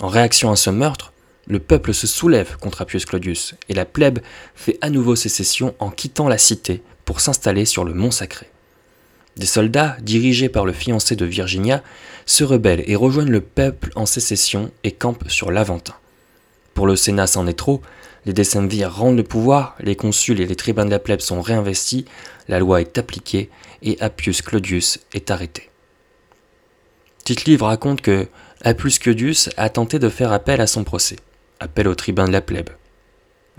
En 0.00 0.08
réaction 0.08 0.50
à 0.50 0.56
ce 0.56 0.70
meurtre, 0.70 1.12
le 1.46 1.58
peuple 1.58 1.92
se 1.92 2.06
soulève 2.06 2.56
contre 2.56 2.80
Appius 2.80 3.04
Claudius 3.04 3.54
et 3.68 3.74
la 3.74 3.84
plèbe 3.84 4.20
fait 4.54 4.78
à 4.80 4.88
nouveau 4.88 5.14
sécession 5.14 5.74
en 5.80 5.90
quittant 5.90 6.28
la 6.28 6.38
cité 6.38 6.82
pour 7.04 7.20
s'installer 7.20 7.66
sur 7.66 7.84
le 7.84 7.92
mont 7.92 8.10
sacré. 8.10 8.46
Des 9.36 9.44
soldats, 9.44 9.98
dirigés 10.00 10.48
par 10.48 10.64
le 10.64 10.72
fiancé 10.72 11.14
de 11.14 11.26
Virginia, 11.26 11.82
se 12.24 12.42
rebellent 12.42 12.84
et 12.86 12.96
rejoignent 12.96 13.32
le 13.32 13.42
peuple 13.42 13.90
en 13.94 14.06
sécession 14.06 14.70
et 14.82 14.92
campent 14.92 15.28
sur 15.28 15.50
l'Aventin. 15.50 15.94
Pour 16.72 16.86
le 16.86 16.96
Sénat, 16.96 17.26
c'en 17.26 17.46
est 17.46 17.52
trop. 17.52 17.82
Les 18.24 18.32
décemvirs 18.32 18.96
rendent 18.96 19.18
le 19.18 19.24
pouvoir, 19.24 19.76
les 19.80 19.94
consuls 19.94 20.40
et 20.40 20.46
les 20.46 20.56
tribuns 20.56 20.86
de 20.86 20.90
la 20.90 20.98
plèbe 20.98 21.20
sont 21.20 21.42
réinvestis, 21.42 22.06
la 22.48 22.58
loi 22.58 22.80
est 22.80 22.96
appliquée 22.96 23.50
et 23.82 24.00
Appius 24.00 24.40
Claudius 24.40 25.00
est 25.12 25.30
arrêté. 25.30 25.67
Tite-Livre 27.28 27.66
raconte 27.66 28.00
que 28.00 28.26
Appius 28.62 28.98
Claudius 28.98 29.50
a 29.58 29.68
tenté 29.68 29.98
de 29.98 30.08
faire 30.08 30.32
appel 30.32 30.62
à 30.62 30.66
son 30.66 30.82
procès, 30.82 31.16
appel 31.60 31.86
aux 31.86 31.94
tribuns 31.94 32.24
de 32.24 32.32
la 32.32 32.40
plèbe, 32.40 32.70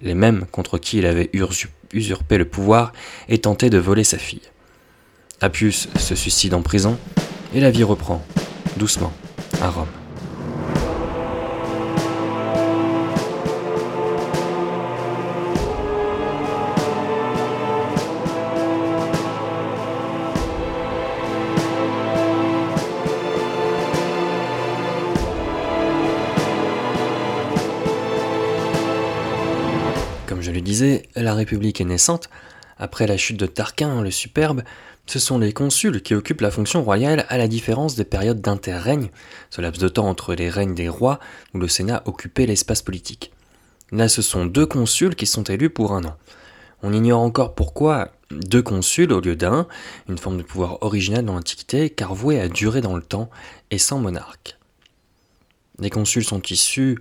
les 0.02 0.16
mêmes 0.16 0.48
contre 0.52 0.80
qui 0.80 0.98
il 0.98 1.06
avait 1.06 1.30
usurpé 1.94 2.40
le 2.40 2.46
pouvoir 2.46 2.94
et 3.28 3.38
tenté 3.38 3.70
de 3.70 3.78
voler 3.78 4.04
sa 4.04 4.18
fille. 4.18 4.42
Appius 5.40 5.88
se 6.00 6.16
suicide 6.16 6.56
en 6.56 6.64
prison 6.64 6.98
et 7.54 7.60
la 7.60 7.70
vie 7.70 7.84
reprend, 7.84 8.26
doucement, 8.78 9.14
à 9.62 9.70
Rome. 9.70 9.99
République 31.40 31.82
est 31.82 31.86
naissante. 31.86 32.30
Après 32.78 33.08
la 33.08 33.18
chute 33.18 33.38
de 33.40 33.46
Tarquin 33.46 34.02
le 34.02 34.12
Superbe, 34.12 34.62
ce 35.06 35.20
sont 35.20 35.40
les 35.40 35.54
consuls 35.54 36.04
qui 36.04 36.14
occupent 36.14 36.42
la 36.42 36.52
fonction 36.52 36.84
royale 36.84 37.26
à 37.30 37.38
la 37.38 37.48
différence 37.48 37.96
des 37.96 38.06
périodes 38.06 38.42
d'interrègne, 38.42 39.10
ce 39.50 39.60
laps 39.60 39.82
de 39.82 39.90
temps 39.90 40.08
entre 40.08 40.36
les 40.36 40.50
règnes 40.50 40.76
des 40.76 40.88
rois 40.88 41.20
où 41.54 41.58
le 41.58 41.68
Sénat 41.68 42.04
occupait 42.06 42.46
l'espace 42.46 42.84
politique. 42.84 43.32
Là, 43.92 44.08
ce 44.08 44.22
sont 44.22 44.46
deux 44.46 44.68
consuls 44.68 45.16
qui 45.16 45.26
sont 45.26 45.44
élus 45.44 45.72
pour 45.72 45.94
un 45.94 46.06
an. 46.06 46.16
On 46.84 46.94
ignore 46.94 47.22
encore 47.22 47.56
pourquoi 47.56 48.12
deux 48.32 48.62
consuls 48.62 49.12
au 49.12 49.20
lieu 49.20 49.36
d'un, 49.36 49.68
une 50.08 50.20
forme 50.20 50.38
de 50.38 50.44
pouvoir 50.44 50.78
original 50.82 51.26
dans 51.26 51.34
l'Antiquité, 51.34 51.90
car 51.90 52.14
voué 52.14 52.40
à 52.40 52.48
durer 52.48 52.82
dans 52.82 52.96
le 52.96 53.02
temps 53.02 53.30
et 53.72 53.80
sans 53.80 53.98
monarque. 54.00 54.58
Les 55.80 55.90
consuls 55.90 56.24
sont 56.24 56.42
issus, 56.44 57.00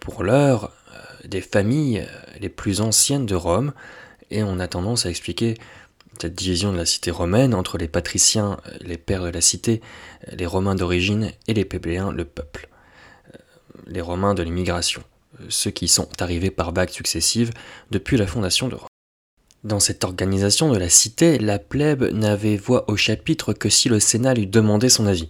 pour 0.00 0.24
l'heure, 0.24 0.72
des 1.26 1.40
familles 1.40 2.00
euh, 2.00 2.38
les 2.40 2.48
plus 2.48 2.80
anciennes 2.80 3.26
de 3.26 3.34
Rome, 3.34 3.72
et 4.30 4.42
on 4.42 4.58
a 4.58 4.68
tendance 4.68 5.06
à 5.06 5.10
expliquer 5.10 5.54
cette 6.20 6.34
division 6.34 6.72
de 6.72 6.78
la 6.78 6.86
cité 6.86 7.10
romaine 7.10 7.54
entre 7.54 7.78
les 7.78 7.88
patriciens, 7.88 8.58
les 8.80 8.96
pères 8.96 9.22
de 9.22 9.28
la 9.28 9.40
cité, 9.40 9.82
les 10.32 10.46
Romains 10.46 10.74
d'origine, 10.74 11.30
et 11.46 11.54
les 11.54 11.64
plébéiens, 11.64 12.10
le 12.10 12.24
peuple. 12.24 12.68
Euh, 13.34 13.38
les 13.86 14.00
Romains 14.00 14.34
de 14.34 14.42
l'immigration, 14.42 15.02
euh, 15.40 15.46
ceux 15.48 15.70
qui 15.70 15.88
sont 15.88 16.08
arrivés 16.20 16.50
par 16.50 16.72
vagues 16.72 16.90
successives 16.90 17.50
depuis 17.90 18.16
la 18.16 18.26
fondation 18.26 18.68
de 18.68 18.76
Rome. 18.76 18.88
Dans 19.64 19.80
cette 19.80 20.04
organisation 20.04 20.72
de 20.72 20.78
la 20.78 20.88
cité, 20.88 21.38
la 21.38 21.58
plèbe 21.58 22.04
n'avait 22.12 22.56
voix 22.56 22.88
au 22.88 22.96
chapitre 22.96 23.52
que 23.52 23.68
si 23.68 23.88
le 23.88 23.98
Sénat 23.98 24.34
lui 24.34 24.46
demandait 24.46 24.88
son 24.88 25.06
avis. 25.06 25.28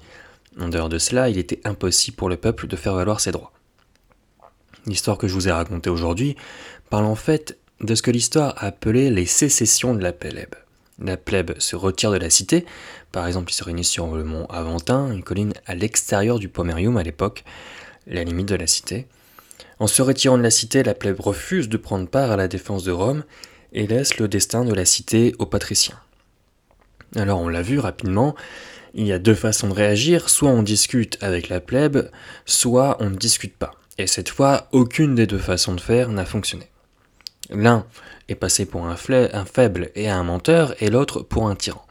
En 0.61 0.69
dehors 0.69 0.89
de 0.89 0.99
cela, 0.99 1.29
il 1.29 1.39
était 1.39 1.61
impossible 1.65 2.17
pour 2.17 2.29
le 2.29 2.37
peuple 2.37 2.67
de 2.67 2.77
faire 2.77 2.95
valoir 2.95 3.21
ses 3.21 3.33
droits. 3.33 3.53
L'histoire 4.87 5.19
que 5.19 5.27
je 5.27 5.35
vous 5.35 5.49
ai 5.49 5.53
racontée 5.53 5.91
aujourd'hui 5.91 6.37
parle 6.91 7.07
en 7.07 7.17
fait 7.17 7.59
de 7.81 7.95
ce 7.95 8.03
que 8.03 8.11
l'histoire 8.11 8.55
a 8.59 8.67
appelé 8.67 9.11
les 9.11 9.27
sécessions 9.27 9.95
de 9.95 10.03
la 10.03 10.13
plèbe. 10.13 10.55
La 10.99 11.17
plèbe 11.17 11.59
se 11.59 11.77
retire 11.77 12.11
de 12.11 12.17
la 12.17 12.31
cité, 12.31 12.65
par 13.13 13.27
exemple 13.27 13.51
il 13.53 13.55
se 13.55 13.65
réunit 13.65 13.85
sur 13.85 14.15
le 14.15 14.25
mont 14.25 14.47
Aventin, 14.47 15.13
une 15.13 15.23
colline 15.23 15.53
à 15.67 15.75
l'extérieur 15.75 16.39
du 16.39 16.49
Pomerium 16.49 16.97
à 16.97 17.03
l'époque, 17.03 17.45
la 18.07 18.25
limite 18.25 18.49
de 18.49 18.55
la 18.55 18.67
cité. 18.67 19.07
En 19.79 19.89
se 19.89 20.01
retirant 20.01 20.39
de 20.39 20.43
la 20.43 20.51
cité, 20.51 20.83
la 20.83 20.95
plèbe 20.95 21.21
refuse 21.21 21.69
de 21.69 21.77
prendre 21.77 22.09
part 22.09 22.31
à 22.31 22.37
la 22.37 22.49
défense 22.49 22.85
de 22.85 22.93
Rome 22.93 23.25
et 23.73 23.87
laisse 23.87 24.17
le 24.19 24.29
destin 24.29 24.65
de 24.65 24.73
la 24.73 24.87
cité 24.87 25.35
aux 25.39 25.47
patriciens. 25.47 26.01
Alors 27.15 27.41
on 27.41 27.49
l'a 27.49 27.63
vu 27.63 27.79
rapidement, 27.79 28.35
il 28.95 29.07
y 29.07 29.13
a 29.13 29.19
deux 29.19 29.35
façons 29.35 29.69
de 29.69 29.75
réagir, 29.75 30.31
soit 30.31 30.49
on 30.49 30.63
discute 30.63 31.19
avec 31.21 31.51
la 31.51 31.61
plèbe, 31.61 32.11
soit 32.47 32.97
on 33.01 33.11
ne 33.11 33.17
discute 33.17 33.55
pas. 33.55 33.73
Et 33.99 34.07
cette 34.07 34.29
fois, 34.29 34.69
aucune 34.73 35.15
des 35.15 35.27
deux 35.27 35.39
façons 35.39 35.75
de 35.75 35.81
faire 35.81 36.11
n'a 36.11 36.27
fonctionné. 36.27 36.69
L'un 37.51 37.87
est 38.29 38.35
passé 38.35 38.67
pour 38.67 38.87
un, 38.87 38.97
faible 38.97 39.91
et 39.95 40.09
un 40.09 40.23
menteur, 40.23 40.75
et 40.83 40.91
l'autre 40.91 41.21
pour 41.21 41.49
un 41.49 41.55
tyran. 41.55 41.85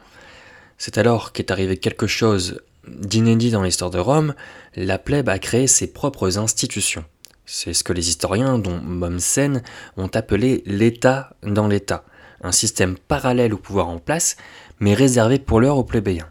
C'est 0.78 0.98
alors 0.98 1.32
qu'est 1.32 1.50
arrivé 1.50 1.78
quelque 1.78 2.06
chose 2.06 2.60
d'inédit 2.86 3.50
dans 3.50 3.62
l'histoire 3.62 3.90
de 3.90 3.98
Rome, 3.98 4.34
la 4.76 4.98
plèbe 4.98 5.28
a 5.28 5.38
créé 5.38 5.66
ses 5.66 5.92
propres 5.92 6.38
institutions. 6.38 7.04
C'est 7.46 7.72
ce 7.72 7.82
que 7.82 7.92
les 7.92 8.08
historiens, 8.08 8.58
dont 8.58 8.78
Mommsen, 8.78 9.62
ont 9.96 10.08
appelé 10.08 10.62
l'État 10.66 11.34
dans 11.42 11.68
l'État, 11.68 12.04
un 12.42 12.52
système 12.52 12.96
parallèle 12.96 13.54
au 13.54 13.58
pouvoir 13.58 13.88
en 13.88 13.98
place, 13.98 14.36
mais 14.78 14.94
réservé 14.94 15.38
pour 15.38 15.60
l'heure 15.60 15.78
aux 15.78 15.84
plébéiens. 15.84 16.28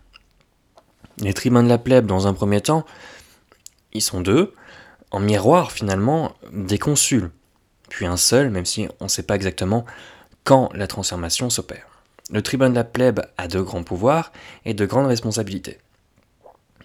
Les 1.20 1.34
tribuns 1.34 1.63
de 1.63 1.70
la 1.70 1.77
plèbe, 1.77 2.05
dans 2.05 2.27
un 2.27 2.34
premier 2.34 2.62
temps, 2.62 2.86
ils 3.94 4.01
sont 4.01 4.22
deux, 4.22 4.53
en 5.15 5.22
miroir 5.22 5.72
finalement 5.72 6.36
des 6.51 6.77
consuls, 6.77 7.31
puis 7.88 8.05
un 8.05 8.17
seul, 8.17 8.50
même 8.50 8.65
si 8.65 8.89
on 9.00 9.05
ne 9.05 9.10
sait 9.10 9.24
pas 9.24 9.36
exactement 9.36 9.86
quand 10.43 10.69
la 10.74 10.88
transformation 10.88 11.50
s'opère. 11.50 11.88
Le 12.31 12.41
tribun 12.41 12.69
de 12.69 12.75
la 12.75 12.84
plèbe 12.84 13.22
a 13.38 13.48
de 13.48 13.62
grands 13.62 13.84
pouvoirs 13.84 14.34
et 14.65 14.74
de 14.74 14.86
grandes 14.86 15.07
responsabilités. 15.07 15.77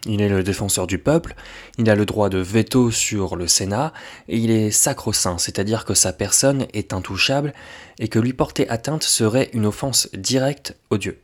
Il 0.07 0.23
est 0.23 0.29
le 0.29 0.45
défenseur 0.45 0.87
du 0.87 0.99
peuple, 0.99 1.35
il 1.77 1.91
a 1.91 1.97
le 1.97 2.07
droit 2.07 2.29
de 2.29 2.39
veto 2.39 2.93
sur 2.93 3.35
le 3.35 3.49
Sénat, 3.49 3.93
et 4.29 4.39
il 4.39 4.53
est 4.53 4.71
sacro-saint, 4.71 5.39
c'est-à-dire 5.39 5.85
que 5.85 5.95
sa 5.95 6.13
personne 6.13 6.69
est 6.73 6.93
intouchable 6.93 7.53
et 7.99 8.07
que 8.07 8.21
lui 8.21 8.33
porter 8.33 8.69
atteinte 8.71 9.03
serait 9.03 9.51
une 9.55 9.67
offense 9.67 10.09
directe 10.15 10.77
au 10.91 10.99
Dieu. 10.99 11.21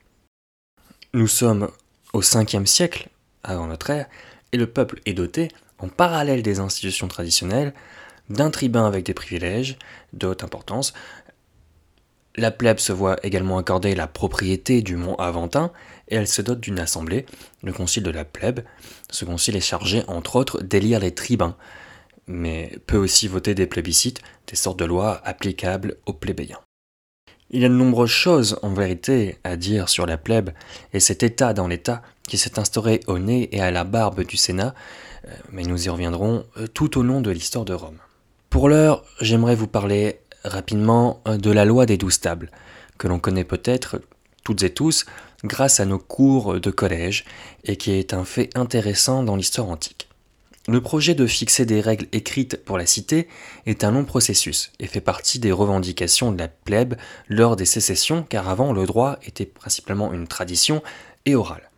Nous 1.14 1.28
sommes 1.28 1.70
au 2.12 2.20
5e 2.20 2.66
siècle, 2.66 3.10
avant 3.44 3.68
notre 3.68 3.90
ère, 3.90 4.06
et 4.50 4.56
le 4.56 4.66
peuple 4.66 5.00
est 5.06 5.14
doté, 5.14 5.52
en 5.78 5.88
parallèle 5.88 6.42
des 6.42 6.60
institutions 6.60 7.08
traditionnelles, 7.08 7.74
d'un 8.28 8.50
tribun 8.50 8.86
avec 8.86 9.04
des 9.04 9.14
privilèges 9.14 9.78
de 10.12 10.26
haute 10.26 10.44
importance. 10.44 10.92
La 12.36 12.50
plèbe 12.50 12.78
se 12.78 12.92
voit 12.92 13.16
également 13.22 13.56
accorder 13.56 13.94
la 13.94 14.06
propriété 14.06 14.82
du 14.82 14.96
mont 14.96 15.14
Aventin 15.16 15.72
et 16.08 16.16
elle 16.16 16.28
se 16.28 16.42
dote 16.42 16.60
d'une 16.60 16.78
assemblée, 16.78 17.24
le 17.62 17.72
concile 17.72 18.02
de 18.02 18.10
la 18.10 18.24
plèbe. 18.24 18.60
Ce 19.10 19.24
concile 19.24 19.56
est 19.56 19.60
chargé, 19.60 20.02
entre 20.06 20.36
autres, 20.36 20.60
d'élire 20.60 21.00
les 21.00 21.14
tribuns, 21.14 21.56
mais 22.26 22.78
peut 22.86 22.98
aussi 22.98 23.28
voter 23.28 23.54
des 23.54 23.66
plébiscites, 23.66 24.20
des 24.48 24.56
sortes 24.56 24.78
de 24.78 24.84
lois 24.84 25.20
applicables 25.24 25.96
aux 26.04 26.12
plébéiens. 26.12 26.60
Il 27.56 27.62
y 27.62 27.64
a 27.64 27.70
de 27.70 27.74
nombreuses 27.74 28.10
choses, 28.10 28.58
en 28.60 28.74
vérité, 28.74 29.38
à 29.42 29.56
dire 29.56 29.88
sur 29.88 30.04
la 30.04 30.18
plèbe 30.18 30.50
et 30.92 31.00
cet 31.00 31.22
état 31.22 31.54
dans 31.54 31.66
l'état 31.66 32.02
qui 32.28 32.36
s'est 32.36 32.58
instauré 32.58 33.00
au 33.06 33.18
nez 33.18 33.48
et 33.50 33.62
à 33.62 33.70
la 33.70 33.82
barbe 33.82 34.24
du 34.24 34.36
Sénat, 34.36 34.74
euh, 35.26 35.30
mais 35.52 35.62
nous 35.62 35.86
y 35.86 35.88
reviendrons 35.88 36.44
euh, 36.58 36.66
tout 36.66 36.98
au 36.98 37.02
long 37.02 37.22
de 37.22 37.30
l'histoire 37.30 37.64
de 37.64 37.72
Rome. 37.72 37.96
Pour 38.50 38.68
l'heure, 38.68 39.04
j'aimerais 39.22 39.54
vous 39.54 39.68
parler 39.68 40.20
rapidement 40.44 41.22
euh, 41.26 41.38
de 41.38 41.50
la 41.50 41.64
loi 41.64 41.86
des 41.86 41.96
douze 41.96 42.20
tables, 42.20 42.50
que 42.98 43.08
l'on 43.08 43.18
connaît 43.18 43.42
peut-être 43.42 44.02
toutes 44.44 44.62
et 44.62 44.74
tous 44.74 45.06
grâce 45.42 45.80
à 45.80 45.86
nos 45.86 45.98
cours 45.98 46.60
de 46.60 46.70
collège 46.70 47.24
et 47.64 47.76
qui 47.76 47.92
est 47.92 48.12
un 48.12 48.26
fait 48.26 48.50
intéressant 48.54 49.22
dans 49.22 49.34
l'histoire 49.34 49.70
antique. 49.70 50.05
Le 50.68 50.80
projet 50.80 51.14
de 51.14 51.28
fixer 51.28 51.64
des 51.64 51.80
règles 51.80 52.08
écrites 52.10 52.64
pour 52.64 52.76
la 52.76 52.86
cité 52.86 53.28
est 53.66 53.84
un 53.84 53.92
long 53.92 54.04
processus 54.04 54.72
et 54.80 54.88
fait 54.88 55.00
partie 55.00 55.38
des 55.38 55.52
revendications 55.52 56.32
de 56.32 56.38
la 56.38 56.48
plèbe 56.48 56.94
lors 57.28 57.54
des 57.54 57.64
sécessions 57.64 58.24
car 58.28 58.48
avant 58.48 58.72
le 58.72 58.84
droit 58.84 59.18
était 59.24 59.46
principalement 59.46 60.12
une 60.12 60.26
tradition 60.26 60.82
et 61.24 61.36
orale. 61.36 61.70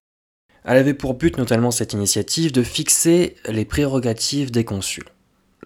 Elle 0.64 0.78
avait 0.78 0.94
pour 0.94 1.14
but 1.14 1.36
notamment 1.36 1.70
cette 1.70 1.92
initiative 1.92 2.50
de 2.50 2.62
fixer 2.62 3.36
les 3.46 3.66
prérogatives 3.66 4.50
des 4.50 4.64
consuls. 4.64 5.08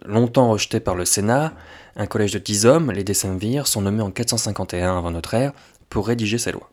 Longtemps 0.05 0.50
rejeté 0.50 0.81
par 0.81 0.97
le 0.97 1.05
Sénat, 1.05 1.55
un 1.95 2.07
collège 2.07 2.33
de 2.33 2.41
dix 2.41 2.67
hommes, 2.67 2.91
les 2.91 3.05
décemvirs, 3.05 3.69
sont 3.69 3.83
nommés 3.83 4.02
en 4.02 4.11
451 4.11 4.99
avant 4.99 5.12
notre 5.12 5.35
ère 5.35 5.52
pour 5.91 6.09
rédiger 6.09 6.38
ces 6.38 6.50
lois. 6.50 6.71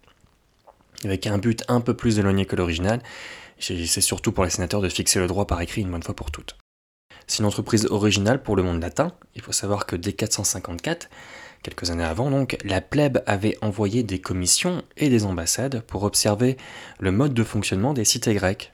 Avec 1.04 1.28
un 1.28 1.38
but 1.38 1.64
un 1.68 1.80
peu 1.80 1.94
plus 1.94 2.18
éloigné 2.18 2.46
que 2.46 2.56
l'original, 2.56 3.02
c'est 3.60 4.02
surtout 4.02 4.32
pour 4.32 4.44
les 4.44 4.50
sénateurs 4.50 4.82
de 4.82 4.90
fixer 4.90 5.20
le 5.20 5.28
droit 5.28 5.48
par 5.48 5.62
écrit 5.62 5.82
une 5.82 5.92
bonne 5.92 6.04
fois 6.04 6.16
pour 6.16 6.32
toutes. 6.32 6.58
C'est 7.28 7.40
une 7.40 7.46
entreprise 7.46 7.86
originale 7.86 8.42
pour 8.42 8.56
le 8.56 8.64
monde 8.64 8.82
latin. 8.82 9.14
Il 9.36 9.42
faut 9.42 9.52
savoir 9.52 9.86
que 9.86 9.96
dès 9.96 10.14
454, 10.14 11.10
quelques 11.62 11.92
années 11.92 12.04
avant 12.04 12.32
donc, 12.32 12.58
la 12.64 12.82
plèbe 12.82 13.22
avait 13.28 13.58
envoyé 13.62 14.02
des 14.04 14.20
commissions 14.20 14.84
et 14.98 15.10
des 15.10 15.26
ambassades 15.26 15.82
pour 15.82 16.04
observer 16.04 16.58
le 17.00 17.12
mode 17.12 17.34
de 17.34 17.44
fonctionnement 17.44 17.94
des 17.94 18.06
cités 18.06 18.34
grecques. 18.34 18.74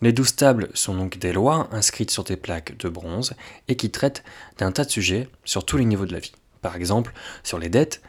Les 0.00 0.12
douze 0.12 0.36
tables 0.36 0.68
sont 0.74 0.94
donc 0.94 1.18
des 1.18 1.32
lois 1.32 1.68
inscrites 1.72 2.10
sur 2.10 2.24
des 2.24 2.36
plaques 2.36 2.76
de 2.76 2.88
bronze 2.88 3.34
et 3.68 3.76
qui 3.76 3.90
traitent 3.90 4.24
d'un 4.58 4.72
tas 4.72 4.84
de 4.84 4.90
sujets 4.90 5.28
sur 5.44 5.64
tous 5.66 5.76
les 5.76 5.84
niveaux 5.84 6.06
de 6.06 6.12
la 6.12 6.18
vie. 6.18 6.32
Par 6.62 6.76
exemple, 6.76 7.12
sur 7.42 7.58
les 7.58 7.68
dettes, 7.68 8.02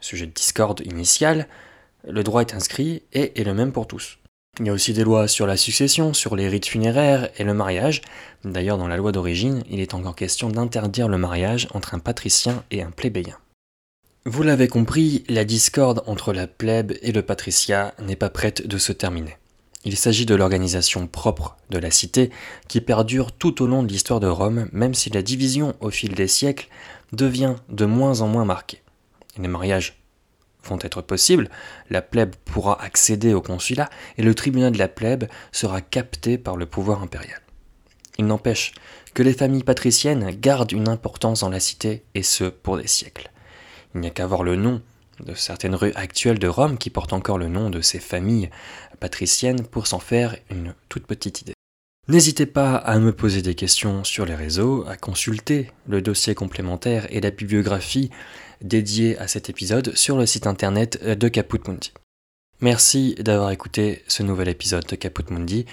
sujet 0.00 0.26
de 0.26 0.32
discorde 0.32 0.80
initial, 0.84 1.46
le 2.08 2.24
droit 2.24 2.40
est 2.40 2.54
inscrit 2.54 3.02
et 3.12 3.40
est 3.40 3.44
le 3.44 3.54
même 3.54 3.72
pour 3.72 3.86
tous. 3.86 4.18
Il 4.60 4.66
y 4.66 4.68
a 4.68 4.74
aussi 4.74 4.92
des 4.92 5.02
lois 5.02 5.28
sur 5.28 5.46
la 5.46 5.56
succession, 5.56 6.12
sur 6.12 6.36
les 6.36 6.46
rites 6.46 6.66
funéraires 6.66 7.30
et 7.38 7.44
le 7.44 7.54
mariage. 7.54 8.02
D'ailleurs, 8.44 8.76
dans 8.76 8.86
la 8.86 8.98
loi 8.98 9.10
d'origine, 9.10 9.64
il 9.70 9.80
est 9.80 9.94
encore 9.94 10.14
question 10.14 10.50
d'interdire 10.50 11.08
le 11.08 11.16
mariage 11.16 11.68
entre 11.72 11.94
un 11.94 11.98
patricien 11.98 12.62
et 12.70 12.82
un 12.82 12.90
plébéien. 12.90 13.38
Vous 14.26 14.42
l'avez 14.42 14.68
compris, 14.68 15.24
la 15.30 15.46
discorde 15.46 16.02
entre 16.06 16.34
la 16.34 16.46
plèbe 16.46 16.92
et 17.00 17.12
le 17.12 17.22
patriciat 17.22 17.94
n'est 17.98 18.14
pas 18.14 18.28
prête 18.28 18.66
de 18.66 18.76
se 18.76 18.92
terminer. 18.92 19.38
Il 19.86 19.96
s'agit 19.96 20.26
de 20.26 20.34
l'organisation 20.34 21.06
propre 21.06 21.56
de 21.70 21.78
la 21.78 21.90
cité 21.90 22.30
qui 22.68 22.82
perdure 22.82 23.32
tout 23.32 23.62
au 23.62 23.66
long 23.66 23.82
de 23.82 23.88
l'histoire 23.88 24.20
de 24.20 24.28
Rome, 24.28 24.68
même 24.72 24.92
si 24.92 25.08
la 25.08 25.22
division 25.22 25.74
au 25.80 25.88
fil 25.88 26.14
des 26.14 26.28
siècles 26.28 26.68
devient 27.12 27.54
de 27.70 27.86
moins 27.86 28.20
en 28.20 28.28
moins 28.28 28.44
marquée. 28.44 28.82
Les 29.38 29.48
mariages 29.48 30.01
vont 30.64 30.78
être 30.80 31.02
possibles, 31.02 31.48
la 31.90 32.02
plèbe 32.02 32.34
pourra 32.44 32.82
accéder 32.82 33.34
au 33.34 33.40
consulat 33.40 33.90
et 34.18 34.22
le 34.22 34.34
tribunal 34.34 34.72
de 34.72 34.78
la 34.78 34.88
plèbe 34.88 35.24
sera 35.50 35.80
capté 35.80 36.38
par 36.38 36.56
le 36.56 36.66
pouvoir 36.66 37.02
impérial. 37.02 37.40
Il 38.18 38.26
n'empêche 38.26 38.72
que 39.14 39.22
les 39.22 39.32
familles 39.32 39.64
patriciennes 39.64 40.30
gardent 40.30 40.72
une 40.72 40.88
importance 40.88 41.40
dans 41.40 41.48
la 41.48 41.60
cité, 41.60 42.04
et 42.14 42.22
ce 42.22 42.44
pour 42.44 42.76
des 42.76 42.86
siècles. 42.86 43.30
Il 43.94 44.00
n'y 44.00 44.06
a 44.06 44.10
qu'à 44.10 44.26
voir 44.26 44.42
le 44.42 44.56
nom 44.56 44.80
de 45.20 45.34
certaines 45.34 45.74
rues 45.74 45.92
actuelles 45.94 46.38
de 46.38 46.48
Rome 46.48 46.78
qui 46.78 46.90
portent 46.90 47.12
encore 47.12 47.38
le 47.38 47.48
nom 47.48 47.70
de 47.70 47.80
ces 47.80 48.00
familles 48.00 48.50
patriciennes 49.00 49.64
pour 49.66 49.86
s'en 49.86 49.98
faire 49.98 50.36
une 50.50 50.74
toute 50.88 51.06
petite 51.06 51.42
idée. 51.42 51.54
N'hésitez 52.08 52.46
pas 52.46 52.74
à 52.74 52.98
me 52.98 53.12
poser 53.12 53.42
des 53.42 53.54
questions 53.54 54.02
sur 54.02 54.26
les 54.26 54.34
réseaux, 54.34 54.84
à 54.88 54.96
consulter 54.96 55.70
le 55.86 56.02
dossier 56.02 56.34
complémentaire 56.34 57.06
et 57.10 57.20
la 57.20 57.30
bibliographie 57.30 58.10
dédiée 58.60 59.16
à 59.18 59.28
cet 59.28 59.48
épisode 59.48 59.94
sur 59.94 60.18
le 60.18 60.26
site 60.26 60.48
internet 60.48 61.00
de 61.04 61.28
Caput 61.28 61.60
Mundi. 61.68 61.92
Merci 62.60 63.14
d'avoir 63.20 63.52
écouté 63.52 64.02
ce 64.08 64.24
nouvel 64.24 64.48
épisode 64.48 64.84
de 64.86 64.96
Caput 64.96 65.32
Mundi. 65.32 65.64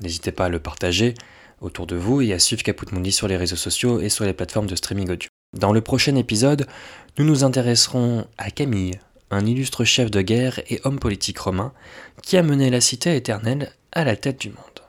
N'hésitez 0.00 0.32
pas 0.32 0.46
à 0.46 0.48
le 0.48 0.58
partager 0.58 1.12
autour 1.60 1.86
de 1.86 1.96
vous 1.96 2.22
et 2.22 2.32
à 2.32 2.38
suivre 2.38 2.62
Caput 2.62 2.94
Mundi 2.94 3.12
sur 3.12 3.28
les 3.28 3.36
réseaux 3.36 3.56
sociaux 3.56 4.00
et 4.00 4.08
sur 4.08 4.24
les 4.24 4.32
plateformes 4.32 4.66
de 4.66 4.76
streaming 4.76 5.10
audio. 5.10 5.28
Dans 5.58 5.72
le 5.72 5.82
prochain 5.82 6.16
épisode, 6.16 6.66
nous 7.18 7.26
nous 7.26 7.44
intéresserons 7.44 8.26
à 8.38 8.50
Camille, 8.50 8.98
un 9.30 9.44
illustre 9.44 9.84
chef 9.84 10.10
de 10.10 10.22
guerre 10.22 10.60
et 10.70 10.80
homme 10.84 10.98
politique 10.98 11.38
romain 11.38 11.74
qui 12.22 12.38
a 12.38 12.42
mené 12.42 12.70
la 12.70 12.80
cité 12.80 13.14
éternelle 13.16 13.72
à 13.92 14.04
la 14.04 14.16
tête 14.16 14.40
du 14.40 14.48
monde. 14.48 14.81